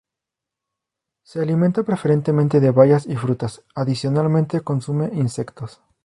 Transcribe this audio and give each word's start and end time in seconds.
Se 1.21 1.39
alimenta 1.41 1.83
preferentemente 1.83 2.59
de 2.59 2.71
bayas 2.71 3.05
y 3.05 3.15
frutas; 3.17 3.61
adicionalmente 3.75 4.61
consume 4.61 5.11
insectos. 5.13 5.79